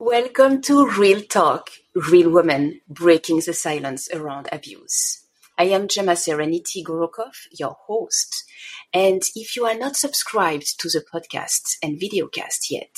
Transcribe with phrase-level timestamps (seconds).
[0.00, 5.26] Welcome to Real Talk, Real Women Breaking the Silence Around Abuse.
[5.58, 8.44] I am Gemma Serenity Gorokoff, your host.
[8.94, 12.94] And if you are not subscribed to the podcast and videocast yet,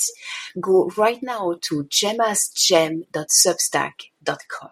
[0.61, 4.69] go right now to gemmasgem.substack.com.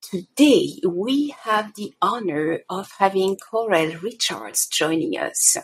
[0.00, 5.56] Today, we have the honor of having Caurel Richards joining us.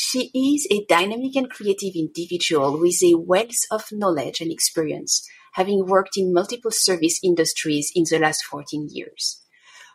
[0.00, 5.86] She is a dynamic and creative individual with a wealth of knowledge and experience, having
[5.86, 9.42] worked in multiple service industries in the last 14 years.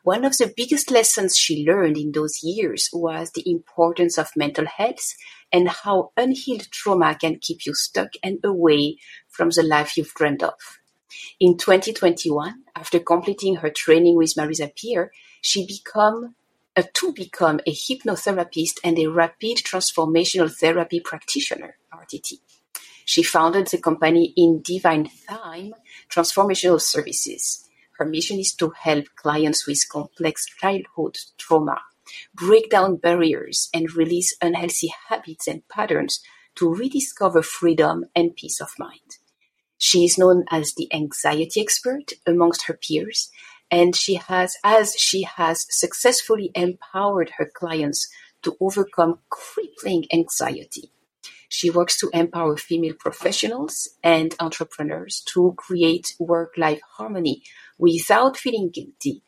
[0.03, 4.65] One of the biggest lessons she learned in those years was the importance of mental
[4.65, 5.15] health
[5.53, 8.97] and how unhealed trauma can keep you stuck and away
[9.29, 10.81] from the life you've dreamed of.
[11.39, 16.35] In 2021, after completing her training with Marisa Peer, she became
[16.81, 22.39] to become a hypnotherapist and a rapid transformational therapy practitioner, RTT.
[23.05, 25.73] She founded the company in Divine Thyme
[26.09, 27.67] Transformational Services.
[27.97, 31.81] Her mission is to help clients with complex childhood trauma
[32.33, 36.21] break down barriers and release unhealthy habits and patterns
[36.55, 39.17] to rediscover freedom and peace of mind.
[39.77, 43.31] She is known as the anxiety expert amongst her peers
[43.73, 48.07] and she has as she has successfully empowered her clients
[48.43, 50.91] to overcome crippling anxiety.
[51.49, 57.41] She works to empower female professionals and entrepreneurs to create work-life harmony
[57.79, 59.23] without feeling guilty.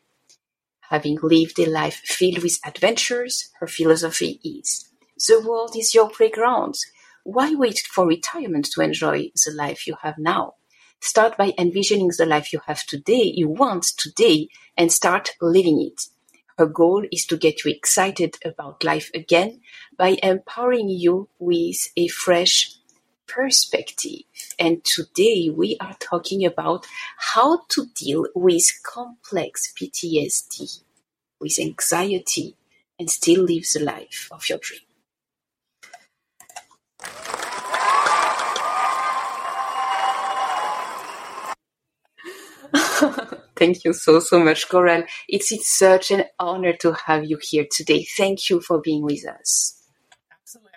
[0.90, 4.88] Having lived a life filled with adventures, her philosophy is
[5.26, 6.76] the world is your playground.
[7.24, 10.52] Why wait for retirement to enjoy the life you have now?
[11.00, 16.08] Start by envisioning the life you have today, you want today, and start living it.
[16.58, 19.60] Her goal is to get you excited about life again
[19.96, 22.74] by empowering you with a fresh
[23.26, 24.22] perspective.
[24.58, 26.86] And today we are talking about
[27.18, 30.82] how to deal with complex PTSD,
[31.40, 32.56] with anxiety,
[32.98, 34.80] and still live the life of your dream.
[43.56, 45.04] Thank you so, so much, Caurel.
[45.28, 48.06] It's, it's such an honor to have you here today.
[48.16, 49.82] Thank you for being with us.
[50.32, 50.72] Absolutely.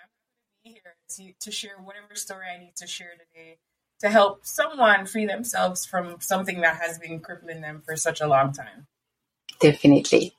[0.66, 3.58] I'm here to, to share whatever story I need to share today
[4.00, 8.28] to help someone free themselves from something that has been crippling them for such a
[8.28, 8.88] long time.
[9.60, 10.34] Definitely.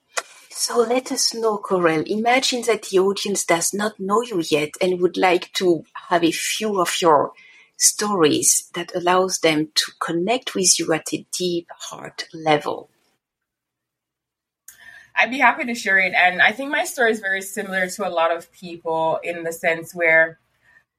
[0.50, 2.02] So let us know, Caurel.
[2.06, 6.32] Imagine that the audience does not know you yet and would like to have a
[6.32, 7.32] few of your
[7.80, 12.90] stories that allows them to connect with you at a deep heart level.
[15.16, 16.12] I'd be happy to share it.
[16.14, 19.52] And I think my story is very similar to a lot of people in the
[19.52, 20.38] sense where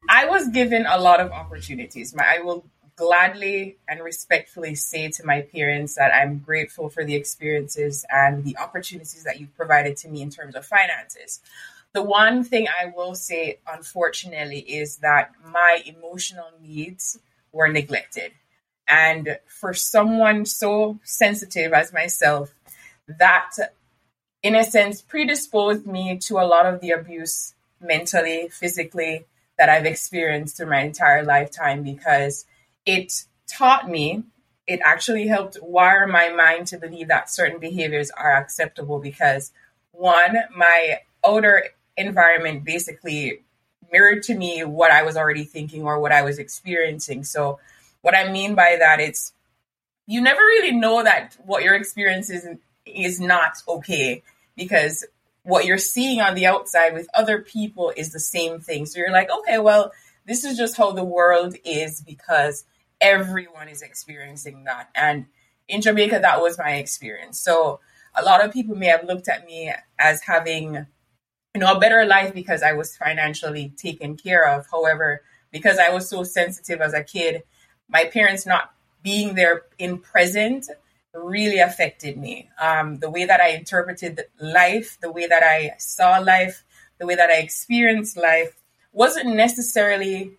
[0.10, 2.16] I was given a lot of opportunities.
[2.18, 2.66] I will
[2.96, 8.58] gladly and respectfully say to my parents that I'm grateful for the experiences and the
[8.58, 11.40] opportunities that you've provided to me in terms of finances.
[11.94, 17.20] The one thing I will say, unfortunately, is that my emotional needs
[17.52, 18.32] were neglected.
[18.88, 22.54] And for someone so sensitive as myself,
[23.08, 23.52] that
[24.42, 29.26] in a sense predisposed me to a lot of the abuse mentally, physically
[29.58, 32.46] that I've experienced through my entire lifetime because
[32.86, 34.24] it taught me,
[34.66, 39.52] it actually helped wire my mind to believe that certain behaviors are acceptable because
[39.92, 41.66] one, my outer
[41.98, 43.44] environment basically
[43.92, 47.24] mirrored to me what I was already thinking or what I was experiencing.
[47.24, 47.60] So,
[48.02, 49.34] what I mean by that, it's
[50.08, 52.48] you never really know that what your experience is,
[52.86, 54.24] is not okay
[54.56, 55.06] because
[55.44, 58.86] what you're seeing on the outside with other people is the same thing.
[58.86, 59.92] So you're like, okay, well,
[60.26, 62.66] this is just how the world is because
[63.00, 64.90] everyone is experiencing that.
[64.96, 65.26] And
[65.68, 67.40] in Jamaica, that was my experience.
[67.40, 67.80] So
[68.14, 70.86] a lot of people may have looked at me as having
[71.54, 74.68] you know, a better life because I was financially taken care of.
[74.72, 75.22] However,
[75.52, 77.44] because I was so sensitive as a kid,
[77.90, 80.68] my parents not being there in present
[81.14, 82.50] really affected me.
[82.60, 86.64] Um, the way that I interpreted life, the way that I saw life,
[87.00, 88.56] the way that I experienced life
[88.94, 90.32] wasn't necessarily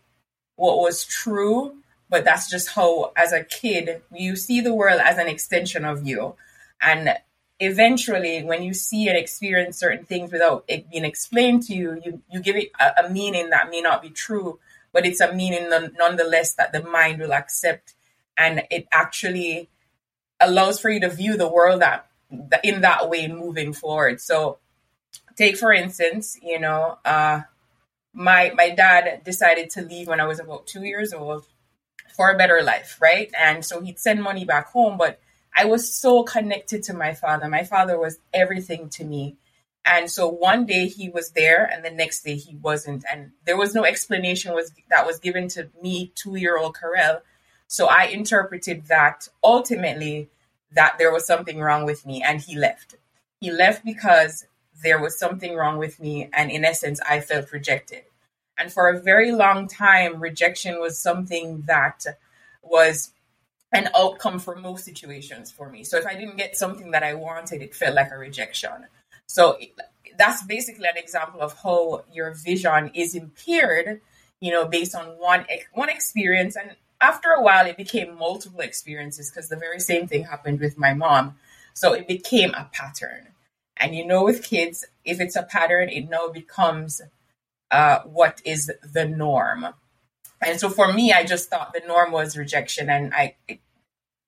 [0.57, 1.77] what was true,
[2.09, 6.07] but that's just how, as a kid, you see the world as an extension of
[6.07, 6.37] you.
[6.81, 7.17] And
[7.63, 12.23] eventually when you see and experience certain things without it being explained to you you,
[12.31, 14.59] you give it a, a meaning that may not be true
[14.93, 17.95] but it's a meaning nonetheless that the mind will accept
[18.37, 19.69] and it actually
[20.41, 22.09] allows for you to view the world that
[22.63, 24.21] in that way moving forward.
[24.21, 24.59] So
[25.37, 27.43] take for instance, you know, uh,
[28.13, 31.47] my my dad decided to leave when I was about two years old
[32.15, 33.31] for a better life, right?
[33.39, 35.21] And so he'd send money back home, but
[35.55, 37.49] I was so connected to my father.
[37.49, 39.37] My father was everything to me.
[39.85, 43.05] And so one day he was there and the next day he wasn't.
[43.13, 47.23] And there was no explanation was that was given to me, two year old Caurel.
[47.67, 50.29] So I interpreted that ultimately
[50.73, 52.95] that there was something wrong with me and he left.
[53.41, 54.47] He left because
[54.83, 56.29] there was something wrong with me.
[56.33, 58.05] And in essence, I felt rejected.
[58.59, 62.05] And for a very long time, rejection was something that
[62.63, 63.11] was
[63.73, 65.85] an outcome for most situations for me.
[65.85, 68.87] So if I didn't get something that I wanted, it felt like a rejection.
[69.27, 69.59] So
[70.19, 74.01] that's basically an example of how your vision is impaired,
[74.41, 79.31] you know, based on one one experience and after a while it became multiple experiences
[79.31, 81.37] because the very same thing happened with my mom.
[81.75, 83.29] So it became a pattern.
[83.77, 87.01] And you know with kids, if it's a pattern, it now becomes
[87.71, 89.67] uh, what is the norm.
[90.45, 93.37] And so for me, I just thought the norm was rejection, and I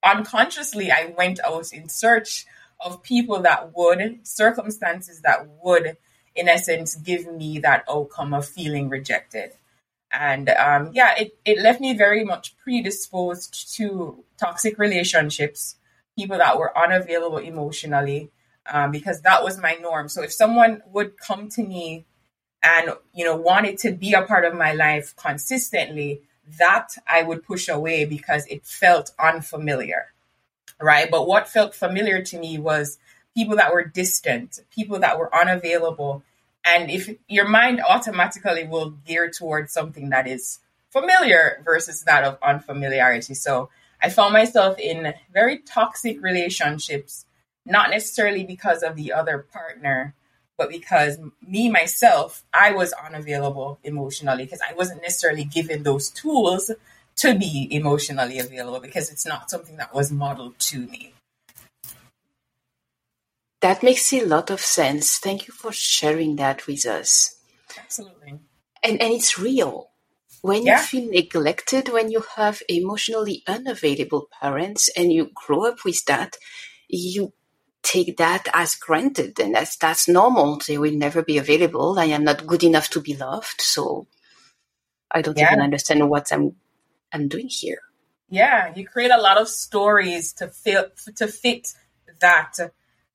[0.05, 2.46] unconsciously I went out in search
[2.84, 5.96] of people that would circumstances that would,
[6.34, 9.52] in essence, give me that outcome of feeling rejected.
[10.12, 15.76] And um, yeah, it, it left me very much predisposed to toxic relationships,
[16.17, 18.31] people that were unavailable emotionally,
[18.70, 20.08] um, because that was my norm.
[20.08, 22.05] So if someone would come to me
[22.64, 26.22] and you know wanted to be a part of my life consistently
[26.58, 30.14] that i would push away because it felt unfamiliar
[30.81, 31.11] right?
[31.11, 32.99] But what felt familiar to me was
[33.34, 36.22] people that were distant people that were unavailable.
[36.64, 40.60] And if your mind automatically will gear towards something that is
[40.90, 43.34] familiar versus that of unfamiliarity.
[43.34, 43.70] So
[44.02, 47.25] i found myself in very toxic relationships
[47.64, 50.14] not necessarily because of the other partner
[50.56, 56.70] but because me myself, I was unavailable emotionally because I wasn't necessarily given those tools
[57.16, 61.14] to be emotionally available because it's not something that was modeled to me.
[63.60, 65.18] That makes a lot of sense.
[65.18, 67.36] Thank you for sharing that with us.
[67.78, 68.40] Absolutely.
[68.82, 69.88] And and it's real.
[70.42, 70.78] When yeah.
[70.78, 76.36] you feel neglected, when you have emotionally unavailable parents and you grow up with that,
[76.88, 77.32] you
[77.84, 80.60] take that as granted and that's that's normal.
[80.66, 81.98] They will never be available.
[81.98, 84.06] I am not good enough to be loved, so
[85.10, 85.52] I don't yeah.
[85.52, 86.56] even understand what I'm
[87.12, 87.78] I'm doing here.
[88.28, 91.69] Yeah, you create a lot of stories to fit to fit
[92.20, 92.56] that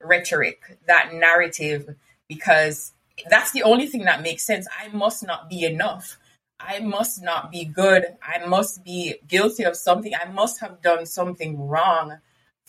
[0.02, 1.96] rhetoric, that narrative,
[2.28, 2.94] because
[3.30, 4.68] that's the only thing that makes sense.
[4.80, 6.18] I must not be enough.
[6.60, 8.06] I must not be good.
[8.22, 10.14] I must be guilty of something.
[10.14, 12.20] I must have done something wrong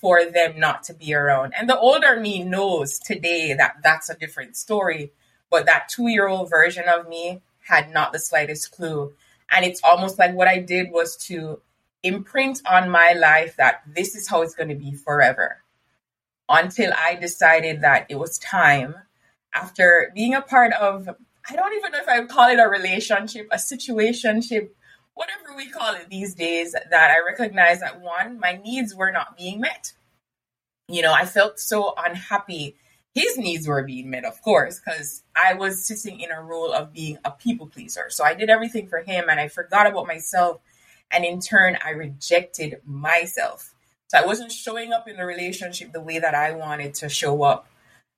[0.01, 1.53] for them not to be around.
[1.57, 5.13] And the older me knows today that that's a different story,
[5.51, 9.13] but that two year old version of me had not the slightest clue.
[9.51, 11.61] And it's almost like what I did was to
[12.03, 15.59] imprint on my life that this is how it's going to be forever
[16.49, 18.95] until I decided that it was time
[19.55, 21.09] after being a part of,
[21.49, 24.71] I don't even know if I would call it a relationship, a situationship,
[25.21, 29.37] whatever we call it these days, that I recognized that one, my needs were not
[29.37, 29.93] being met.
[30.89, 32.77] You know, I felt so unhappy.
[33.15, 36.95] His needs were being met, of course, because I was sitting in a role of
[36.95, 38.07] being a people pleaser.
[38.09, 40.63] So I did everything for him and I forgot about myself.
[41.11, 43.75] And in turn, I rejected myself.
[44.09, 47.43] So I wasn't showing up in the relationship the way that I wanted to show
[47.43, 47.67] up.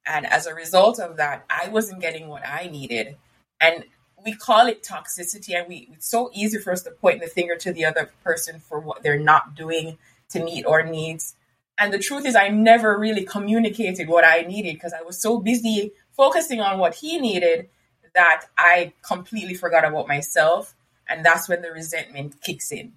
[0.07, 3.17] And as a result of that, I wasn't getting what I needed.
[3.61, 3.87] And
[4.25, 7.57] we call it toxicity and we it's so easy for us to point the finger
[7.57, 9.99] to the other person for what they're not doing
[10.31, 11.35] to meet our needs.
[11.79, 15.39] And the truth is i never really communicated what i needed because i was so
[15.39, 17.69] busy focusing on what he needed
[18.15, 20.75] that i completely forgot about myself.
[21.09, 22.93] And that's when the resentment kicks in.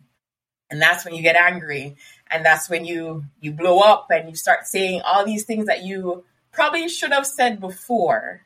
[0.70, 1.96] And that's when you get angry.
[2.30, 5.84] And that's when you you blow up and you start saying all these things that
[5.84, 8.42] you probably should have said before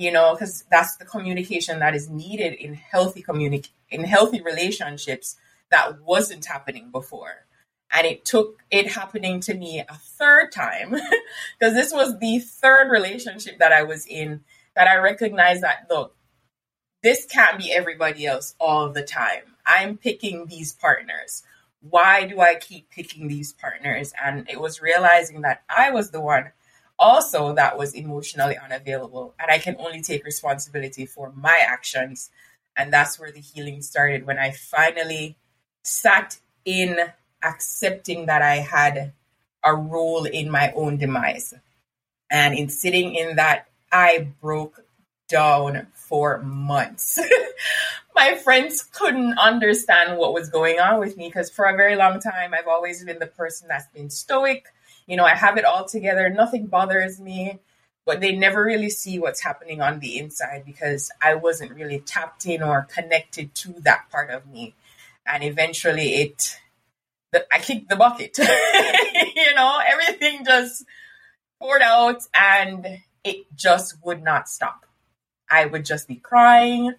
[0.00, 5.36] you know, because that's the communication that is needed in healthy communic in healthy relationships
[5.70, 7.44] that wasn't happening before.
[7.92, 10.92] And it took it happening to me a third time
[11.58, 14.40] because this was the third relationship that I was in
[14.74, 16.16] that I recognized that look,
[17.02, 19.42] this can't be everybody else all the time.
[19.66, 21.42] I'm picking these partners.
[21.82, 24.14] Why do I keep picking these partners?
[24.22, 26.52] And it was realizing that I was the one
[27.00, 32.30] also that was emotionally unavailable and i can only take responsibility for my actions
[32.76, 35.36] and that's where the healing started when i finally
[35.82, 36.98] sat in
[37.42, 39.12] accepting that i had
[39.62, 41.54] a role in my own demise.
[42.30, 44.84] And in sitting in that, I broke
[45.28, 47.18] down for months.
[48.14, 52.20] my friends couldn't understand what was going on with me because for a very long
[52.20, 54.66] time, I've always been the person that's been stoic.
[55.10, 57.58] You know, I have it all together, nothing bothers me,
[58.06, 62.46] but they never really see what's happening on the inside because I wasn't really tapped
[62.46, 64.76] in or connected to that part of me.
[65.26, 66.60] And eventually it,
[67.32, 68.38] the, I kicked the bucket.
[68.38, 70.84] you know, everything just
[71.60, 72.86] poured out and
[73.24, 74.86] it just would not stop.
[75.50, 76.94] I would just be crying.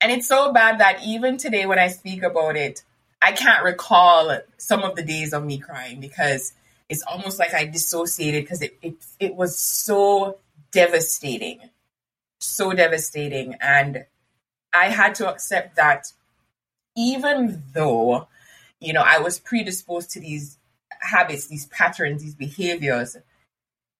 [0.00, 2.84] And it's so bad that even today, when I speak about it,
[3.20, 6.52] I can't recall some of the days of me crying because
[6.88, 10.38] it's almost like I dissociated because it, it, it was so
[10.72, 11.60] devastating.
[12.40, 13.56] So devastating.
[13.60, 14.06] And
[14.72, 16.12] I had to accept that
[16.96, 18.28] even though,
[18.80, 20.58] you know, I was predisposed to these
[21.00, 23.16] habits, these patterns, these behaviors,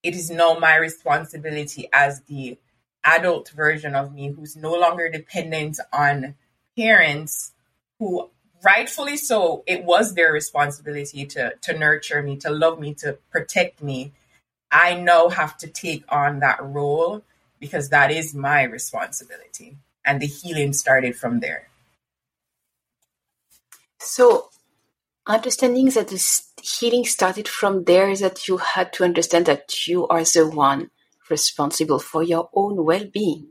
[0.03, 2.59] it is now my responsibility as the
[3.05, 6.35] adult version of me who's no longer dependent on
[6.77, 7.53] parents
[7.99, 8.31] who
[8.65, 13.83] rightfully so it was their responsibility to to nurture me to love me to protect
[13.83, 14.13] me.
[14.71, 17.23] I now have to take on that role
[17.59, 19.77] because that is my responsibility.
[20.05, 21.69] And the healing started from there.
[23.99, 24.51] So
[25.27, 30.07] understanding that the healing started from there is that you had to understand that you
[30.09, 30.91] are the one
[31.29, 33.49] responsible for your own well-being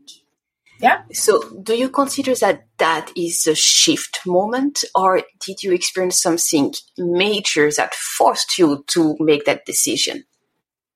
[0.80, 6.22] yeah so do you consider that that is a shift moment or did you experience
[6.22, 10.24] something major that forced you to make that decision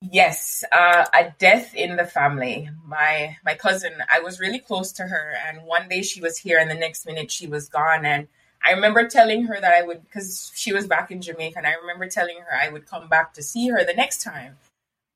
[0.02, 5.04] yes uh, a death in the family my my cousin i was really close to
[5.04, 8.28] her and one day she was here and the next minute she was gone and
[8.64, 11.74] I remember telling her that I would, because she was back in Jamaica, and I
[11.74, 14.58] remember telling her I would come back to see her the next time.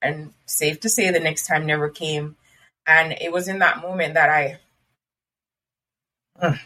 [0.01, 2.35] And safe to say, the next time never came.
[2.87, 4.59] And it was in that moment that I,
[6.41, 6.59] mm,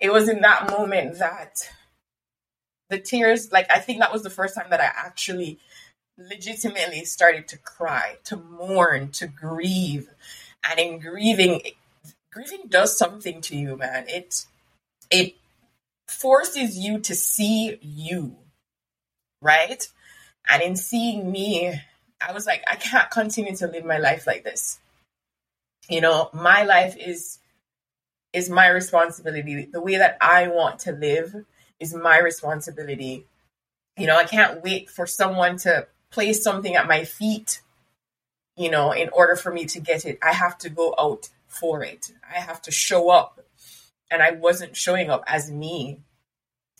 [0.00, 1.70] it was in that moment that
[2.90, 5.58] the tears, like, I think that was the first time that I actually
[6.18, 10.08] legitimately started to cry, to mourn, to grieve.
[10.68, 11.62] And in grieving,
[12.30, 14.04] grieving does something to you, man.
[14.08, 14.44] It,
[15.10, 15.34] it
[16.06, 18.36] forces you to see you,
[19.40, 19.86] right?
[20.50, 21.80] And in seeing me,
[22.26, 24.78] I was like, I can't continue to live my life like this.
[25.88, 27.38] You know, my life is
[28.32, 29.66] is my responsibility.
[29.66, 31.44] The way that I want to live
[31.78, 33.26] is my responsibility.
[33.96, 37.60] You know, I can't wait for someone to place something at my feet,
[38.56, 40.18] you know, in order for me to get it.
[40.20, 42.10] I have to go out for it.
[42.28, 43.40] I have to show up
[44.10, 46.00] and I wasn't showing up as me.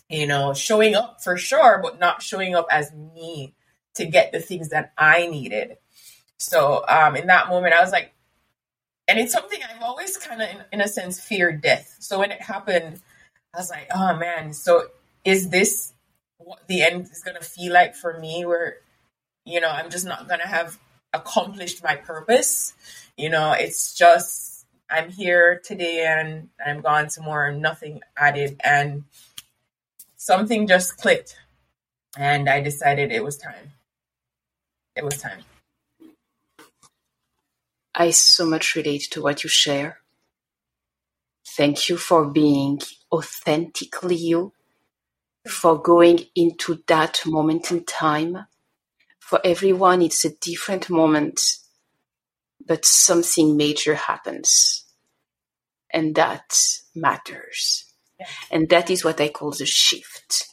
[0.09, 3.53] You know, showing up for sure, but not showing up as me
[3.95, 5.77] to get the things that I needed.
[6.37, 8.13] So um, in that moment, I was like,
[9.07, 11.95] and it's something I've always kind of, in, in a sense, feared death.
[11.99, 13.01] So when it happened,
[13.53, 14.83] I was like, oh man, so
[15.23, 15.93] is this
[16.37, 18.45] what the end is going to feel like for me?
[18.45, 18.77] Where,
[19.45, 20.77] you know, I'm just not going to have
[21.13, 22.73] accomplished my purpose.
[23.15, 28.59] You know, it's just I'm here today and I'm gone tomorrow, nothing added.
[28.63, 29.05] And
[30.17, 31.35] something just clicked.
[32.17, 33.71] And I decided it was time.
[34.95, 35.41] It was time.
[37.93, 39.99] I so much relate to what you share.
[41.47, 44.53] Thank you for being authentically you,
[45.47, 48.45] for going into that moment in time.
[49.19, 51.39] For everyone, it's a different moment
[52.67, 54.85] but something major happens.
[55.93, 56.57] And that
[56.95, 57.85] matters.
[58.19, 58.27] Yeah.
[58.51, 60.47] And that is what I call the shift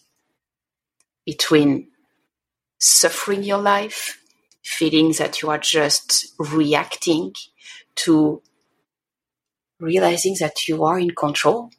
[1.25, 1.89] between
[2.79, 4.22] suffering your life,
[4.63, 7.35] feeling that you are just reacting,
[7.95, 8.43] to
[9.81, 11.71] realizing that you are in control.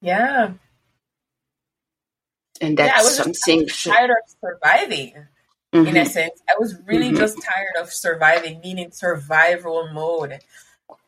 [0.00, 0.52] Yeah.
[2.60, 3.66] And that's yeah, something.
[3.68, 5.14] tired of surviving
[5.72, 5.86] mm-hmm.
[5.86, 6.40] in a sense.
[6.48, 7.16] I was really mm-hmm.
[7.16, 10.40] just tired of surviving, meaning survival mode.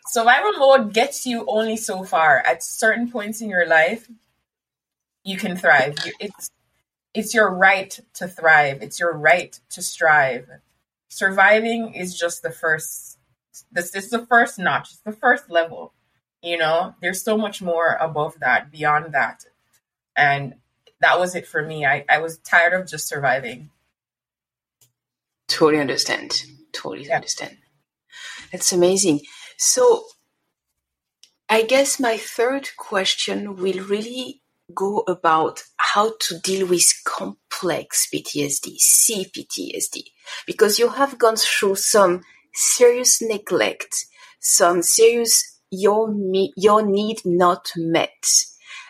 [0.06, 2.38] Survival mode gets you only so far.
[2.38, 4.08] At certain points in your life,
[5.24, 5.96] you can thrive.
[6.20, 6.50] It's
[7.14, 8.82] it's your right to thrive.
[8.82, 10.48] It's your right to strive.
[11.08, 13.18] Surviving is just the first.
[13.72, 14.90] This is the first notch.
[14.92, 15.92] It's the first level.
[16.42, 19.44] You know, there's so much more above that, beyond that,
[20.16, 20.54] and
[21.00, 21.84] that was it for me.
[21.84, 23.70] I, I was tired of just surviving.
[25.48, 26.42] Totally understand.
[26.72, 27.16] Totally yeah.
[27.16, 27.56] understand.
[28.52, 29.22] That's amazing.
[29.56, 30.04] So,
[31.48, 34.42] I guess my third question will really
[34.74, 40.02] go about how to deal with complex PTSD, CPTSD,
[40.46, 42.22] because you have gone through some
[42.54, 44.06] serious neglect,
[44.40, 46.14] some serious your
[46.56, 48.26] your need not met,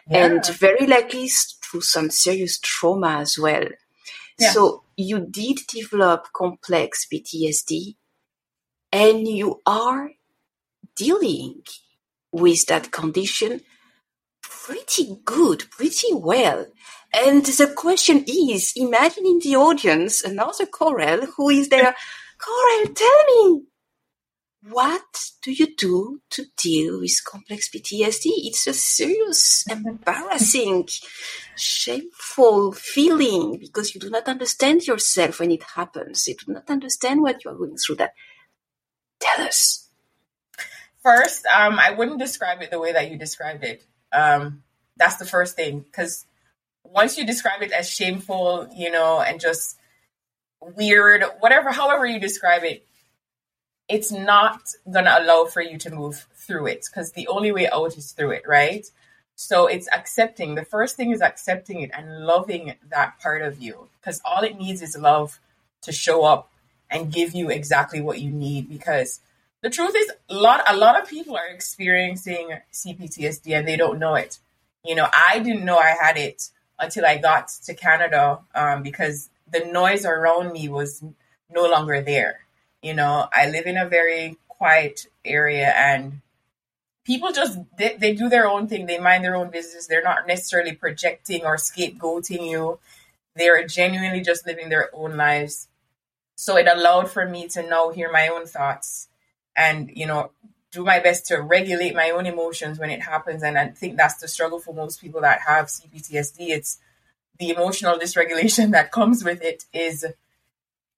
[0.08, 0.26] yeah.
[0.26, 3.64] and very likely through some serious trauma as well.
[4.38, 4.50] Yeah.
[4.52, 7.96] So you did develop complex PTSD,
[8.92, 10.10] and you are
[10.96, 11.62] dealing
[12.32, 13.60] with that condition
[14.68, 16.66] pretty good, pretty well.
[17.14, 21.94] And the question is, imagine in the audience another Caurel who is there.
[22.38, 23.62] Caurel, tell me,
[24.68, 28.26] what do you do to deal with complex PTSD?
[28.26, 30.88] It's a serious, embarrassing,
[31.56, 36.28] shameful feeling because you do not understand yourself when it happens.
[36.28, 37.96] You do not understand what you are going through.
[37.96, 38.12] That
[39.18, 39.88] tell us.
[41.02, 43.82] First, um, I wouldn't describe it the way that you described it.
[44.12, 44.62] Um,
[44.96, 46.26] that's the first thing because
[46.84, 49.78] once you describe it as shameful, you know, and just
[50.60, 52.84] weird, whatever, however you describe it,
[53.88, 54.60] it's not
[54.90, 58.32] gonna allow for you to move through it because the only way out is through
[58.32, 58.90] it, right?
[59.34, 60.56] So it's accepting.
[60.56, 64.58] The first thing is accepting it and loving that part of you because all it
[64.58, 65.38] needs is love
[65.82, 66.50] to show up
[66.90, 69.20] and give you exactly what you need because
[69.62, 73.98] the truth is a lot a lot of people are experiencing CPTSD and they don't
[73.98, 74.38] know it.
[74.84, 79.30] You know, I didn't know I had it until I got to Canada um, because
[79.50, 81.02] the noise around me was
[81.50, 82.40] no longer there.
[82.82, 86.20] You know, I live in a very quiet area and
[87.04, 88.86] people just they, they do their own thing.
[88.86, 89.88] They mind their own business.
[89.88, 92.78] They're not necessarily projecting or scapegoating you.
[93.34, 95.68] They're genuinely just living their own lives.
[96.36, 99.07] So it allowed for me to now hear my own thoughts
[99.58, 100.30] and you know
[100.70, 103.42] do my best to regulate my own emotions when it happens.
[103.42, 106.78] And i think that's the struggle for most people that have cptsd it's
[107.38, 110.06] the emotional dysregulation that comes with it is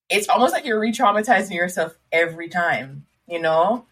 [0.09, 3.87] it's almost like you're re-traumatizing yourself every time you know?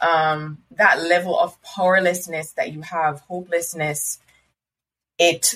[0.00, 4.18] Um, that level of powerlessness that you have hopelessness
[5.18, 5.54] it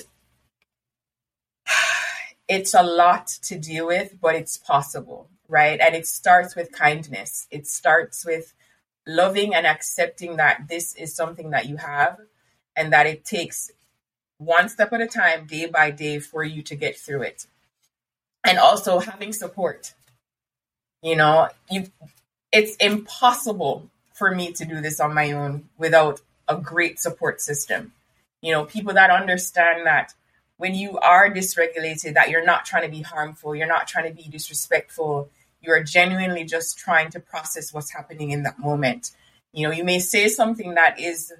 [2.47, 5.79] it's a lot to deal with but it's possible right?
[5.79, 7.47] And it starts with kindness.
[7.51, 8.53] It starts with
[9.05, 12.19] loving and accepting that this is something that you have
[12.75, 13.71] and that it takes
[14.37, 17.45] one step at a time, day by day, for you to get through it.
[18.45, 19.93] And also having support.
[21.01, 21.87] You know, you
[22.51, 27.93] it's impossible for me to do this on my own without a great support system.
[28.41, 30.13] You know, people that understand that
[30.57, 34.23] when you are dysregulated, that you're not trying to be harmful, you're not trying to
[34.23, 35.29] be disrespectful,
[35.61, 39.11] you're genuinely just trying to process what's happening in that moment.
[39.51, 41.33] You know, you may say something that is,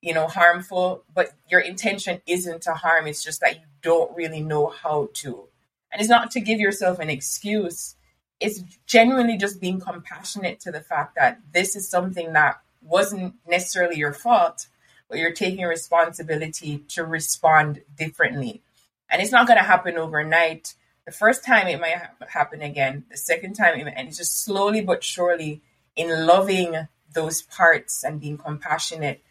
[0.00, 3.06] you know, harmful, but your intention isn't to harm.
[3.06, 5.44] It's just that you don't really know how to.
[5.92, 7.96] And it's not to give yourself an excuse.
[8.40, 13.96] It's genuinely just being compassionate to the fact that this is something that wasn't necessarily
[13.96, 14.68] your fault,
[15.08, 18.62] but you're taking responsibility to respond differently.
[19.10, 20.74] And it's not going to happen overnight
[21.08, 23.04] the first time it might ha- happen again.
[23.10, 25.62] The second time, it, and just slowly but surely
[25.96, 29.22] in loving those parts and being compassionate,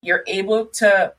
[0.00, 1.14] you're able to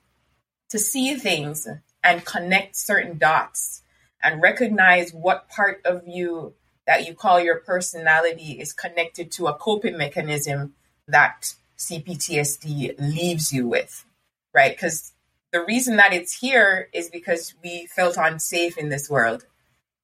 [0.69, 1.67] to see things
[2.01, 3.82] and connect certain dots
[4.23, 6.54] and recognize what part of you
[6.88, 10.75] that you call your personality is connected to a coping mechanism
[11.10, 14.06] that CPTSD leaves you with,
[14.54, 14.71] right?
[14.71, 15.12] Because
[15.51, 19.45] the reason that it's here is because we felt unsafe in this world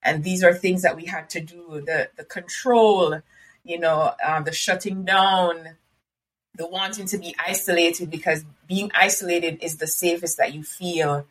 [0.04, 3.22] and these are things that we had to do the the control
[3.64, 5.76] you know uh, the shutting down
[6.56, 11.26] the wanting to be isolated because being isolated is the safest that you feel.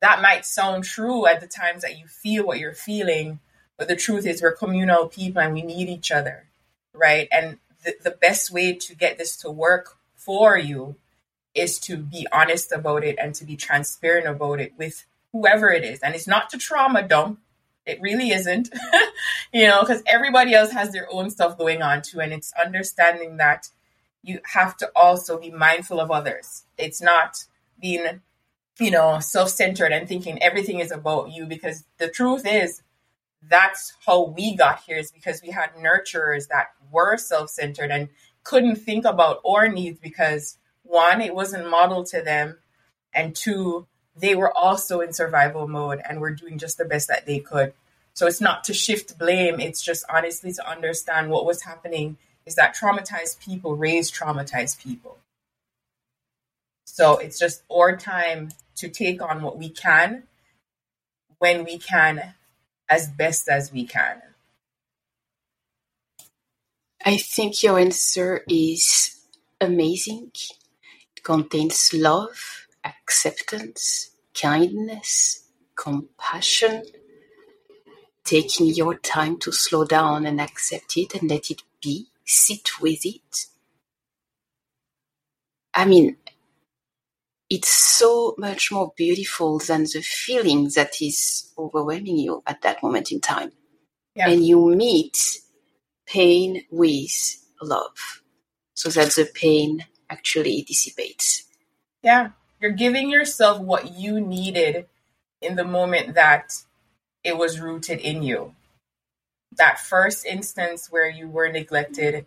[0.00, 3.40] That might sound true at the times that you feel what you're feeling
[3.76, 6.48] but the truth is we're communal people and we need each other
[6.98, 7.28] right?
[7.30, 10.96] And the, the best way to get this to work for you
[11.54, 15.84] is to be honest about it and to be transparent about it with whoever it
[15.84, 16.00] is.
[16.00, 17.40] And it's not to trauma dump
[17.88, 18.68] it really isn't,
[19.52, 22.20] you know, because everybody else has their own stuff going on too.
[22.20, 23.68] And it's understanding that
[24.22, 26.64] you have to also be mindful of others.
[26.76, 27.44] It's not
[27.80, 28.20] being,
[28.78, 32.82] you know, self centered and thinking everything is about you because the truth is
[33.42, 38.08] that's how we got here is because we had nurturers that were self centered and
[38.42, 42.58] couldn't think about our needs because one, it wasn't modeled to them,
[43.12, 43.86] and two,
[44.18, 47.72] they were also in survival mode and were doing just the best that they could.
[48.14, 52.54] So it's not to shift blame, it's just honestly to understand what was happening is
[52.56, 55.18] that traumatized people raise traumatized people.
[56.84, 60.24] So it's just our time to take on what we can
[61.38, 62.34] when we can
[62.88, 64.22] as best as we can.
[67.04, 69.20] I think your answer is
[69.60, 70.32] amazing.
[71.16, 72.66] It contains love,
[73.08, 75.44] acceptance, kindness,
[75.74, 76.82] compassion,
[78.22, 83.06] taking your time to slow down and accept it and let it be, sit with
[83.06, 83.46] it.
[85.72, 86.18] I mean,
[87.48, 93.10] it's so much more beautiful than the feeling that is overwhelming you at that moment
[93.10, 93.52] in time.
[94.14, 94.28] Yeah.
[94.28, 95.38] And you meet
[96.06, 98.22] pain with love
[98.74, 101.44] so that the pain actually dissipates.
[102.02, 102.30] Yeah.
[102.60, 104.86] You're giving yourself what you needed
[105.40, 106.54] in the moment that
[107.22, 108.54] it was rooted in you.
[109.56, 112.26] That first instance where you were neglected,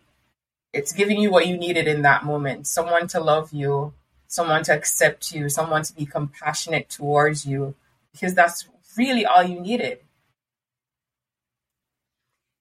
[0.74, 3.94] it's giving you what you needed in that moment someone to love you,
[4.28, 7.76] someone to accept you, someone to be compassionate towards you,
[8.14, 8.68] because that's
[8.98, 10.00] really all you needed.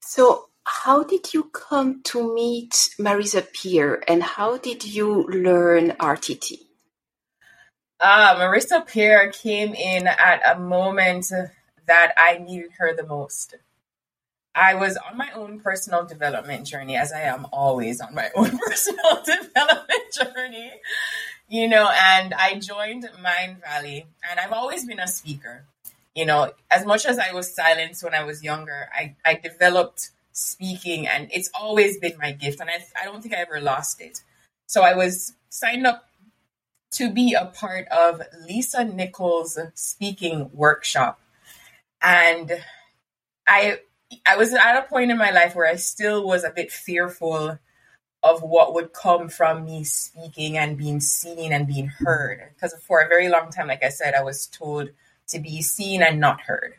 [0.01, 6.70] So, how did you come to meet Marisa Peer and how did you learn RTT?
[8.01, 11.27] Uh, Marisa Peer came in at a moment
[11.87, 13.57] that I needed her the most.
[14.55, 18.59] I was on my own personal development journey, as I am always on my own
[18.59, 20.73] personal development journey,
[21.49, 25.65] you know, and I joined Mindvalley, and I've always been a speaker.
[26.15, 30.11] You know, as much as I was silenced when I was younger, I, I developed
[30.33, 34.01] speaking, and it's always been my gift, and I, I don't think I ever lost
[34.01, 34.23] it.
[34.67, 36.10] So I was signed up
[36.93, 41.21] to be a part of Lisa Nichols' speaking workshop.
[42.03, 42.53] And
[43.47, 43.81] I
[44.27, 47.59] I was at a point in my life where I still was a bit fearful
[48.23, 52.51] of what would come from me speaking and being seen and being heard.
[52.55, 54.91] Because for a very long time, like I said, I was told
[55.29, 56.75] to be seen and not heard.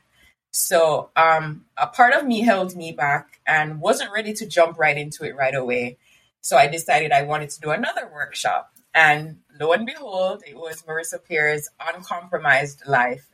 [0.51, 4.97] So um, a part of me held me back and wasn't ready to jump right
[4.97, 5.97] into it right away.
[6.41, 8.73] So I decided I wanted to do another workshop.
[8.93, 13.27] And lo and behold, it was Marisa Peer's Uncompromised Life.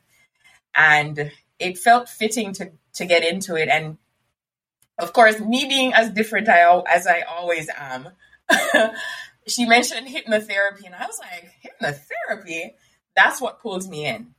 [0.76, 3.70] And it felt fitting to to get into it.
[3.70, 3.98] And
[5.00, 8.10] of course, me being as different as I always am,
[9.48, 12.74] she mentioned hypnotherapy, and I was like, hypnotherapy?
[13.16, 14.34] That's what pulls me in.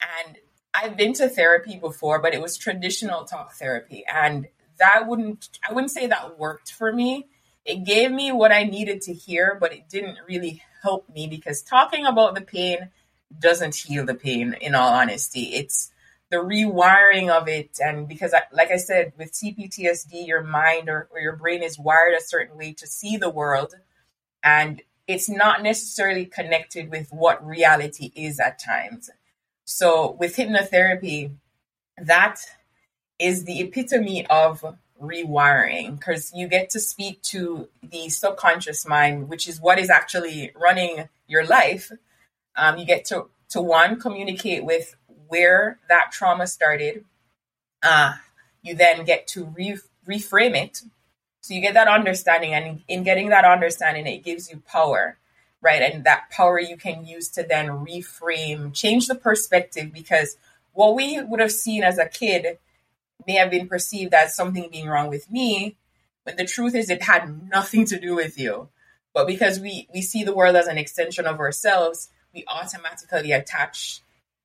[0.00, 0.38] And
[0.74, 4.04] I've been to therapy before, but it was traditional talk therapy.
[4.12, 4.48] And
[4.78, 7.28] that wouldn't, I wouldn't say that worked for me.
[7.64, 11.62] It gave me what I needed to hear, but it didn't really help me because
[11.62, 12.90] talking about the pain
[13.38, 15.54] doesn't heal the pain, in all honesty.
[15.54, 15.92] It's
[16.32, 21.06] the rewiring of it and because I, like i said with cptsd your mind or,
[21.10, 23.74] or your brain is wired a certain way to see the world
[24.42, 29.10] and it's not necessarily connected with what reality is at times
[29.64, 31.34] so with hypnotherapy
[31.98, 32.40] that
[33.18, 34.64] is the epitome of
[35.02, 40.52] rewiring because you get to speak to the subconscious mind which is what is actually
[40.54, 41.90] running your life
[42.56, 44.96] um, you get to to one communicate with
[45.28, 47.04] where that trauma started.
[47.82, 48.14] Uh,
[48.62, 50.82] you then get to re- reframe it.
[51.40, 55.18] So you get that understanding, and in getting that understanding, it gives you power,
[55.60, 55.82] right?
[55.82, 60.36] And that power you can use to then reframe, change the perspective, because
[60.72, 62.58] what we would have seen as a kid
[63.26, 65.76] may have been perceived as something being wrong with me,
[66.24, 68.68] but the truth is it had nothing to do with you.
[69.14, 74.00] But because we we see the world as an extension of ourselves, we automatically attach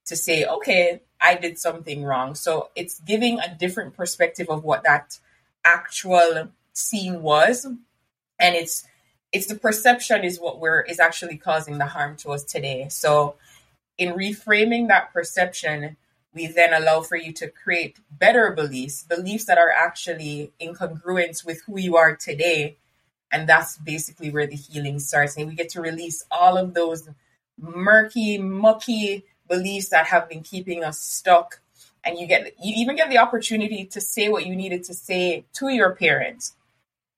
[0.05, 2.35] to say, okay, I did something wrong.
[2.35, 5.19] So it's giving a different perspective of what that
[5.63, 7.65] actual scene was.
[7.65, 8.85] And it's
[9.31, 12.87] it's the perception is what we're is actually causing the harm to us today.
[12.89, 13.35] So
[13.97, 15.97] in reframing that perception,
[16.37, 21.45] we then allow for you to create better beliefs, beliefs that are actually in congruence
[21.45, 22.77] with who you are today.
[23.31, 25.35] And that's basically where the healing starts.
[25.35, 27.09] And we get to release all of those
[27.59, 31.59] murky, mucky beliefs that have been keeping us stuck
[32.07, 35.45] and you get you even get the opportunity to say what you needed to say
[35.53, 36.55] to your parents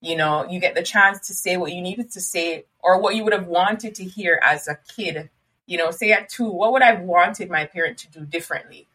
[0.02, 3.16] you know you get the chance to say what you needed to say or what
[3.16, 5.30] you would have wanted to hear as a kid
[5.66, 8.88] you know say at two what would i have wanted my parent to do differently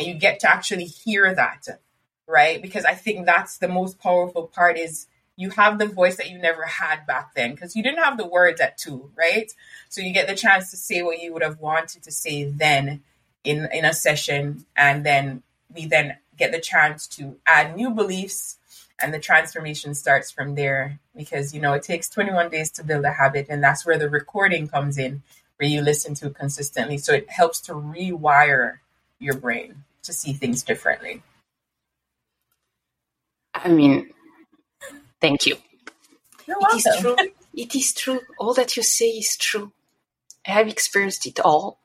[0.00, 1.66] and you get to actually hear that
[2.26, 5.06] right because i think that's the most powerful part is
[5.40, 8.26] you have the voice that you never had back then because you didn't have the
[8.26, 9.50] words at two, right?
[9.88, 13.02] So you get the chance to say what you would have wanted to say then
[13.42, 15.42] in in a session, and then
[15.74, 18.58] we then get the chance to add new beliefs
[19.02, 23.06] and the transformation starts from there because you know it takes 21 days to build
[23.06, 25.22] a habit and that's where the recording comes in
[25.56, 26.98] where you listen to consistently.
[26.98, 28.80] So it helps to rewire
[29.18, 31.22] your brain to see things differently.
[33.54, 34.10] I mean,
[35.20, 35.56] thank you.
[36.46, 37.02] You're It is welcome.
[37.16, 37.16] true.
[37.54, 38.20] It is true.
[38.38, 39.72] All that you say is true.
[40.46, 41.78] I have experienced it all.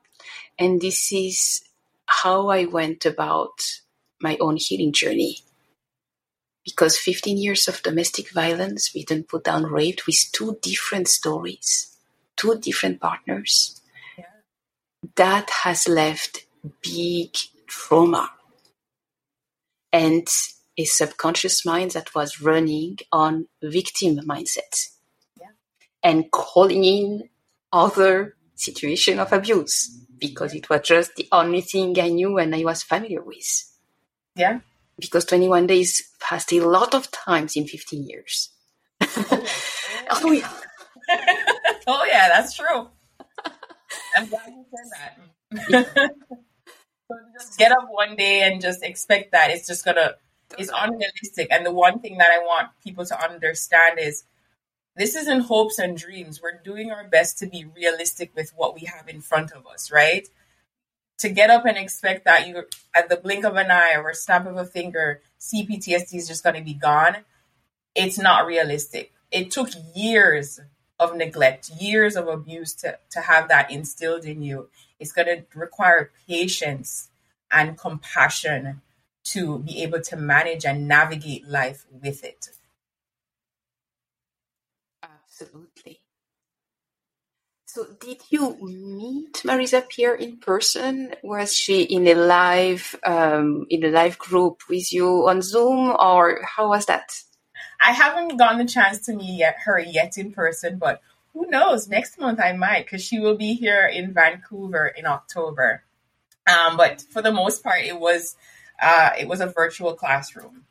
[0.58, 1.62] And this is
[2.06, 3.60] how I went about
[4.20, 5.38] my own healing journey.
[6.64, 11.96] Because 15 years of domestic violence, beaten, put down, raped with two different stories,
[12.36, 13.80] two different partners,
[14.18, 14.24] Yeah.
[15.16, 16.46] that has left
[16.82, 17.36] big
[17.76, 18.30] trauma
[19.92, 20.26] and
[20.78, 24.88] a subconscious mind that was running on victim mindset
[25.40, 25.52] Yeah.
[26.02, 27.28] and calling in
[27.72, 32.64] other situation of abuse because it was just the only thing I knew and I
[32.64, 33.48] was familiar with.
[34.34, 34.60] Yeah.
[34.98, 38.50] Because 21 days passed a lot of times in 15 years.
[39.00, 40.50] oh yeah.
[41.86, 42.88] oh yeah, that's true.
[44.16, 44.88] I'm glad you said
[45.70, 46.10] that.
[47.08, 50.14] so just get up one day and just expect that it's just gonna
[50.58, 51.48] it's unrealistic.
[51.50, 54.24] And the one thing that I want people to understand is
[54.94, 56.40] this isn't hopes and dreams.
[56.42, 59.90] We're doing our best to be realistic with what we have in front of us,
[59.90, 60.28] right?
[61.18, 62.64] To get up and expect that you
[62.94, 66.44] at the blink of an eye or a snap of a finger, CPTSD is just
[66.44, 67.16] gonna be gone.
[67.94, 69.12] It's not realistic.
[69.30, 70.60] It took years
[70.98, 74.68] of neglect, years of abuse to, to have that instilled in you.
[74.98, 77.08] It's going to require patience
[77.50, 78.82] and compassion
[79.24, 82.48] to be able to manage and navigate life with it.
[85.02, 86.00] Absolutely.
[87.66, 91.14] So, did you meet Marisa Peer in person?
[91.22, 96.40] Was she in a live um, in a live group with you on Zoom, or
[96.42, 97.20] how was that?
[97.84, 101.02] I haven't gotten the chance to meet her yet in person, but
[101.36, 101.86] who knows?
[101.86, 105.82] Next month I might because she will be here in Vancouver in October.
[106.46, 108.36] Um, but for the most part, it was
[108.80, 110.64] uh, it was a virtual classroom,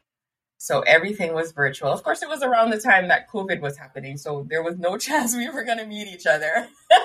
[0.58, 1.92] so everything was virtual.
[1.92, 4.98] Of course, it was around the time that COVID was happening, so there was no
[5.08, 6.68] chance we were going to meet each other.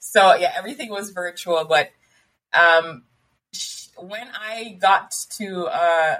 [0.00, 1.64] so yeah, everything was virtual.
[1.64, 1.90] But
[2.52, 3.04] um,
[3.96, 6.16] when I got to uh,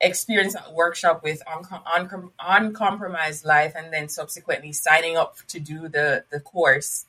[0.00, 6.24] experience that workshop with uncom- uncompromised life and then subsequently signing up to do the
[6.30, 7.06] the course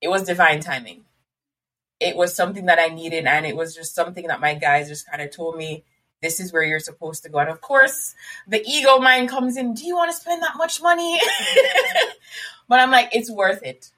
[0.00, 1.04] it was divine timing.
[2.00, 5.08] It was something that i needed and it was just something that my guys just
[5.08, 5.84] kind of told me
[6.22, 7.38] this is where you're supposed to go.
[7.38, 8.14] And of course
[8.46, 11.20] the ego mind comes in do you want to spend that much money?
[12.68, 13.90] But i'm like it's worth it.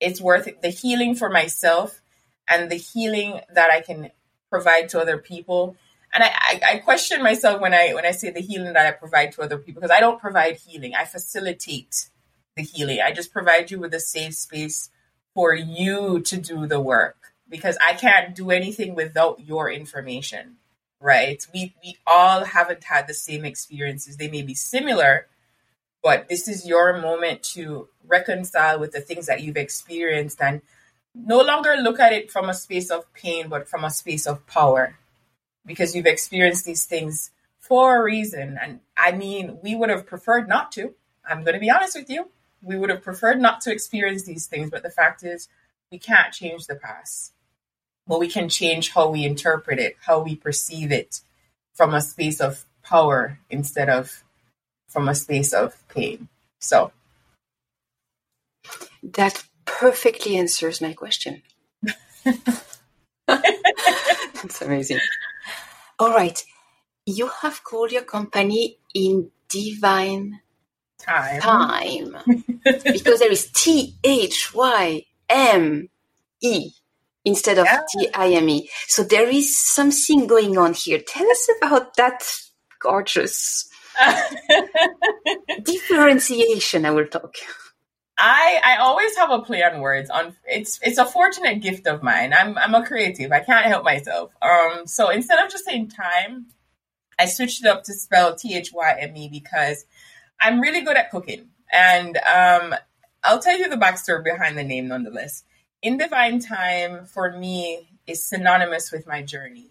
[0.00, 0.62] It's worth it.
[0.62, 2.00] The healing for myself
[2.48, 4.10] and the healing that i can
[4.50, 5.76] provide to other people
[6.12, 8.90] and I, I, I, question myself when I when I say the healing that I
[8.92, 10.94] provide to other people because I don't provide healing.
[10.94, 12.08] I facilitate
[12.56, 13.00] the healing.
[13.04, 14.90] I just provide you with a safe space
[15.34, 17.16] for you to do the work
[17.48, 20.56] because I can't do anything without your information.
[21.00, 21.46] Right?
[21.54, 24.16] We we all haven't had the same experiences.
[24.16, 25.28] They may be similar,
[26.02, 30.60] but this is your moment to reconcile with the things that you've experienced and
[31.14, 34.46] no longer look at it from a space of pain, but from a space of
[34.46, 34.96] power
[35.70, 37.30] because you've experienced these things
[37.60, 38.58] for a reason.
[38.60, 40.92] And I mean, we would have preferred not to.
[41.24, 42.28] I'm going to be honest with you.
[42.60, 44.68] We would have preferred not to experience these things.
[44.68, 45.48] But the fact is,
[45.92, 47.34] we can't change the past.
[48.08, 51.20] But we can change how we interpret it, how we perceive it
[51.72, 54.24] from a space of power instead of
[54.88, 56.26] from a space of pain.
[56.58, 56.90] So
[59.04, 61.42] that perfectly answers my question.
[63.28, 64.98] That's amazing.
[66.00, 66.42] All right.
[67.06, 70.40] You have called your company in divine
[70.98, 71.40] thyme.
[71.40, 72.16] time.
[72.64, 75.88] because there is T H Y M
[76.42, 76.70] E
[77.24, 77.80] instead of Yeah.
[77.92, 78.68] T I M E.
[78.88, 81.00] So there is something going on here.
[81.06, 82.22] Tell us about that
[82.80, 83.68] gorgeous
[85.62, 86.86] differentiation.
[86.86, 87.34] I will talk.
[88.22, 90.10] I I always have a play on words.
[90.10, 92.34] On it's it's a fortunate gift of mine.
[92.34, 93.32] I'm I'm a creative.
[93.32, 94.30] I can't help myself.
[94.42, 96.46] Um, so instead of just saying time,
[97.18, 99.86] I switched it up to spell T H Y M E because
[100.38, 102.74] I'm really good at cooking, and um,
[103.24, 105.42] I'll tell you the backstory behind the name nonetheless.
[105.80, 109.70] In divine time for me is synonymous with my journey.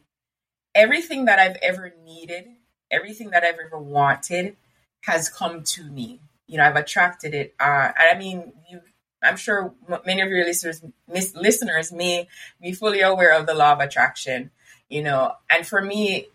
[0.74, 2.48] Everything that I've ever needed,
[2.90, 4.56] everything that I've ever wanted,
[5.02, 7.54] has come to me you know, I've attracted it.
[7.60, 8.82] Uh, I mean, you,
[9.24, 9.74] I'm sure
[10.06, 12.28] many of your listeners, mis- listeners may
[12.62, 14.52] be fully aware of the law of attraction,
[14.90, 16.28] you know, and for me,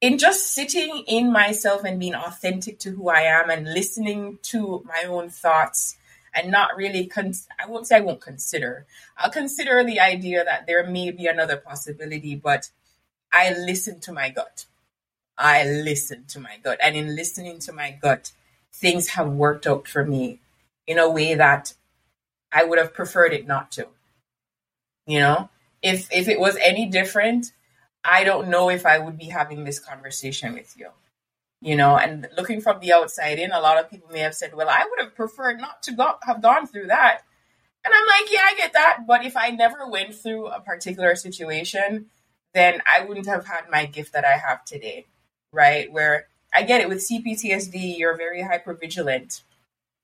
[0.00, 4.84] in just sitting in myself and being authentic to who I am and listening to
[4.86, 5.96] my own thoughts
[6.34, 8.86] and not really con- I won't say I won't consider.
[9.16, 12.70] I'll consider the idea that there may be another possibility, but
[13.32, 14.66] I listen to my gut.
[15.38, 16.78] I listen to my gut.
[16.82, 18.32] And in listening to my gut,
[18.80, 20.38] things have worked out for me
[20.86, 21.74] in a way that
[22.52, 23.88] I would have preferred it not to.
[25.06, 25.48] You know,
[25.82, 27.52] if if it was any different,
[28.04, 30.90] I don't know if I would be having this conversation with you.
[31.60, 34.54] You know, and looking from the outside in, a lot of people may have said,
[34.54, 37.22] "Well, I would have preferred not to go, have gone through that."
[37.84, 41.14] And I'm like, "Yeah, I get that, but if I never went through a particular
[41.16, 42.10] situation,
[42.52, 45.06] then I wouldn't have had my gift that I have today."
[45.52, 45.90] Right?
[45.90, 49.42] Where I get it with CPTSD, you're very hyper vigilant.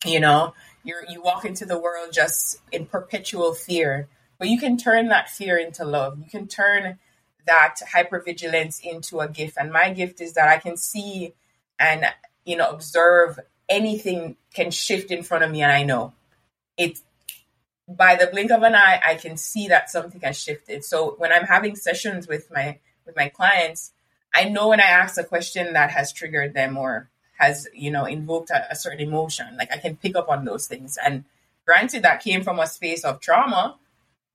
[0.04, 4.76] You know, you you walk into the world just in perpetual fear, but you can
[4.76, 6.18] turn that fear into love.
[6.18, 6.98] You can turn
[7.46, 9.56] that hypervigilance into a gift.
[9.56, 11.34] And my gift is that I can see
[11.78, 12.04] and
[12.44, 16.12] you know observe anything can shift in front of me and I know
[16.76, 16.98] it
[17.88, 20.84] by the blink of an eye I can see that something has shifted.
[20.84, 23.92] So when I'm having sessions with my with my clients,
[24.34, 28.04] I know when I ask a question that has triggered them or has you know
[28.04, 30.98] invoked a, a certain emotion like i can pick up on those things.
[31.04, 31.24] And
[31.66, 33.76] granted that came from a space of trauma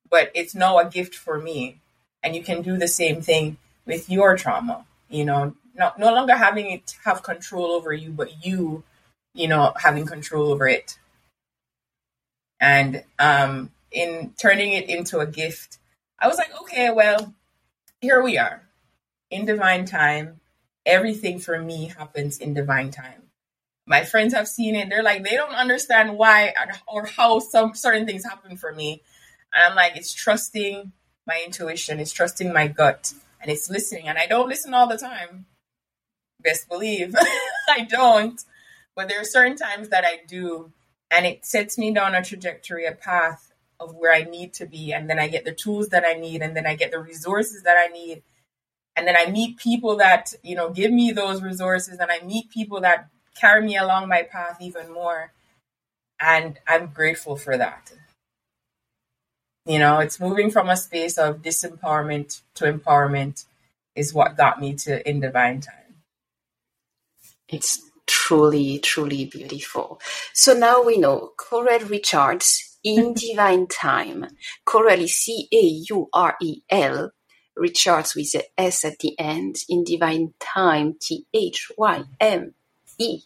[0.10, 1.80] but it's now a gift for me.
[2.24, 5.56] And you can do the same thing with your trauma you know.
[5.76, 8.84] No, no longer having it have control over you but you
[9.34, 10.98] you know having control over it.
[12.60, 15.78] And um in turning it into a gift
[16.20, 17.34] i was like okay well
[18.02, 18.67] here we are
[19.30, 20.40] in divine time
[20.88, 23.24] everything for me happens in divine time.
[23.86, 24.90] My friends have seen it.
[24.90, 26.54] They're like, they don't understand why
[26.88, 29.04] or how some certain things happen for me.
[29.54, 30.92] And I'm like, it's trusting
[31.28, 34.08] my intuition, it's trusting my gut, and it's listening.
[34.08, 35.46] And I don't listen all the time.
[36.42, 37.16] Best believe
[37.70, 38.42] I don't.
[38.96, 40.72] But there are certain times that I do,
[41.12, 44.92] and it sets me down a trajectory, a path of where I need to be.
[44.92, 47.64] And then I get the tools that I need, and then I get the resources
[47.64, 48.24] that I need
[48.98, 52.52] and then I meet people that you know give me those resources, and I meet
[52.52, 55.34] people that carry me along my path even more,
[56.20, 57.94] and I'm grateful for that.
[59.66, 63.46] You know, it's moving from a space of disempowerment to empowerment
[63.96, 65.76] is what got me to in divine thyme.
[67.50, 70.02] It's truly, truly beautiful.
[70.34, 74.28] So now we know Caurel Richards in divine thyme.
[74.66, 77.12] Caurel is C A U R E L
[77.58, 82.54] Richards with the S at the end in divine thyme, T H Y M
[82.98, 83.22] E.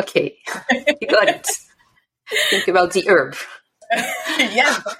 [0.00, 0.36] Okay,
[0.70, 1.48] you got it.
[2.50, 3.36] Think about the herb.
[4.38, 4.78] yeah,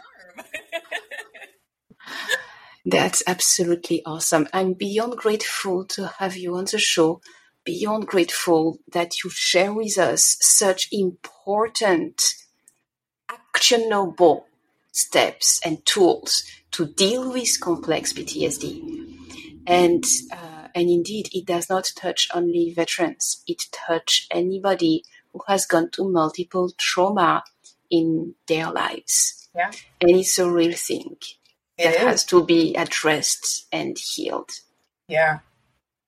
[2.84, 4.48] That's absolutely awesome.
[4.52, 7.20] I'm beyond grateful to have you on the show.
[7.64, 12.20] Beyond grateful that you share with us such important,
[13.30, 14.46] actionable
[14.92, 19.08] steps and tools to deal with complex PTSD.
[19.66, 23.42] And uh, and indeed, it does not touch only veterans.
[23.46, 27.44] It touch anybody who has gone through multiple trauma
[27.90, 29.48] in their lives.
[29.54, 29.70] Yeah.
[30.00, 31.16] And it's a real thing
[31.76, 32.00] It that is.
[32.00, 34.50] has to be addressed and healed.
[35.08, 35.40] Yeah.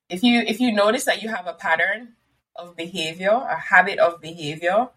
[0.09, 2.13] If you if you notice that you have a pattern
[2.55, 4.89] of behavior, a habit of behavior,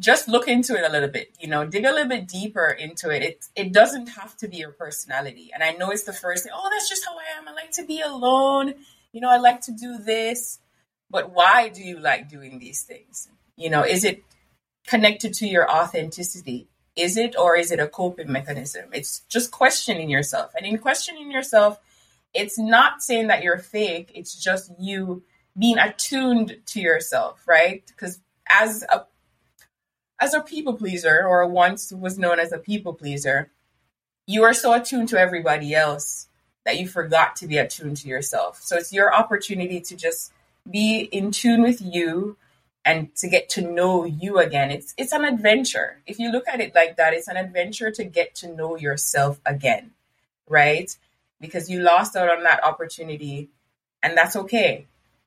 [0.00, 3.10] just look into it a little bit, you know, dig a little bit deeper into
[3.10, 3.22] it.
[3.22, 5.50] It it doesn't have to be your personality.
[5.54, 7.46] And I know it's the first thing, oh, that's just how I am.
[7.46, 8.74] I like to be alone.
[9.12, 10.58] You know, I like to do this.
[11.10, 13.28] But why do you like doing these things?
[13.56, 14.22] You know, is it
[14.86, 16.68] connected to your authenticity?
[16.96, 18.90] Is it or is it a coping mechanism?
[18.92, 20.52] It's just questioning yourself.
[20.56, 21.78] And in questioning yourself,
[22.32, 25.24] it's not saying that you're fake, it's just you
[25.58, 27.82] being attuned to yourself, right?
[27.86, 29.04] Because as a
[30.20, 33.50] as a people pleaser, or once was known as a people pleaser,
[34.26, 36.28] you are so attuned to everybody else
[36.64, 38.60] that you forgot to be attuned to yourself.
[38.62, 40.32] So it's your opportunity to just
[40.70, 42.36] be in tune with you
[42.84, 44.70] and to get to know you again.
[44.70, 46.00] It's it's an adventure.
[46.06, 49.40] If you look at it like that, it's an adventure to get to know yourself
[49.46, 49.92] again,
[50.48, 50.94] right?
[51.40, 53.48] Because you lost out on that opportunity
[54.02, 54.86] and that's okay.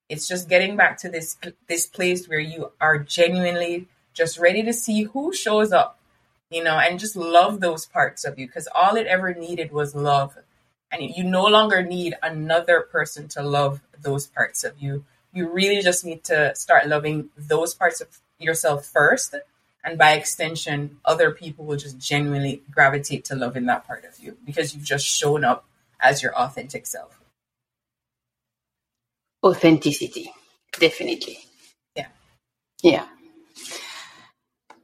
[0.09, 4.74] It's just getting back to this this place where you are genuinely just ready to
[4.74, 5.99] see who shows up,
[6.49, 9.95] you know, and just love those parts of you because all it ever needed was
[9.95, 10.38] love.
[10.91, 15.05] And you no longer need another person to love those parts of you.
[15.34, 18.07] You really just need to start loving those parts of
[18.38, 19.36] yourself first.
[19.84, 24.38] And by extension, other people will just genuinely gravitate to loving that part of you
[24.45, 25.66] because you've just shown up
[25.99, 27.20] as your authentic self.
[29.43, 30.32] Authenticity,
[30.80, 31.39] definitely.
[31.95, 32.07] Yeah.
[32.82, 33.07] Yeah.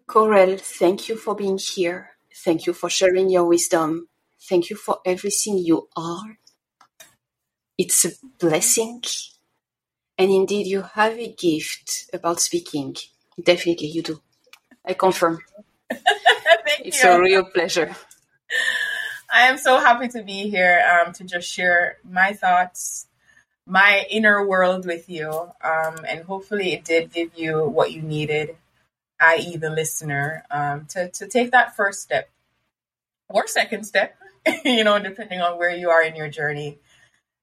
[0.09, 2.09] Caurel, thank you for being here.
[2.33, 4.09] Thank you for sharing your wisdom.
[4.41, 6.39] Thank you for everything you are.
[7.77, 9.03] It's a blessing.
[10.17, 12.95] And indeed, you have a gift about speaking.
[13.39, 14.19] Definitely, you do.
[14.83, 15.41] I confirm.
[16.79, 17.09] it's you.
[17.11, 17.95] a real pleasure.
[19.31, 23.05] I am so happy to be here um, to just share my thoughts,
[23.67, 25.29] my inner world with you.
[25.29, 28.55] Um, and hopefully, it did give you what you needed,
[29.19, 32.29] i.e., the listener, um, to, to take that first step
[33.29, 34.15] or second step,
[34.65, 36.79] you know, depending on where you are in your journey.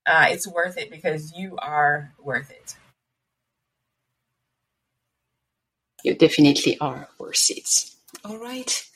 [0.06, 2.76] Uh, it's worth it because you are worth it.
[6.04, 7.68] You definitely are worth it.
[8.24, 8.86] All right.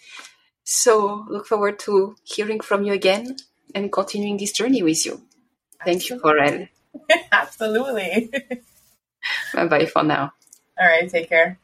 [0.64, 3.36] So look forward to hearing from you again
[3.74, 5.20] and continuing this journey with you.
[5.84, 6.08] Thank Absolutely.
[6.08, 6.68] you, Caurel.
[7.32, 8.30] Absolutely.
[9.54, 10.32] bye bye for now.
[10.78, 11.08] All right.
[11.10, 11.58] Take care.